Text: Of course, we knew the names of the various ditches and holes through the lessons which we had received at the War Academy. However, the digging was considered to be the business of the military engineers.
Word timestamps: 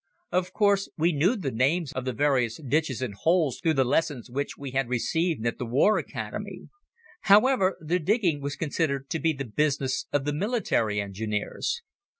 Of 0.31 0.51
course, 0.51 0.89
we 0.97 1.11
knew 1.11 1.35
the 1.35 1.51
names 1.51 1.93
of 1.93 2.05
the 2.05 2.11
various 2.13 2.57
ditches 2.57 3.03
and 3.03 3.13
holes 3.13 3.59
through 3.61 3.75
the 3.75 3.83
lessons 3.85 4.31
which 4.31 4.57
we 4.57 4.71
had 4.71 4.89
received 4.89 5.45
at 5.45 5.59
the 5.59 5.65
War 5.67 5.99
Academy. 5.99 6.69
However, 7.29 7.77
the 7.79 7.99
digging 7.99 8.41
was 8.41 8.55
considered 8.55 9.11
to 9.11 9.19
be 9.19 9.31
the 9.31 9.45
business 9.45 10.07
of 10.11 10.25
the 10.25 10.33
military 10.33 10.99
engineers. 10.99 11.83